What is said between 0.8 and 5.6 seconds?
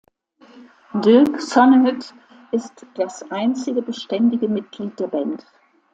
Dirk Sonnet ist das einzige beständige Mitglied der Band.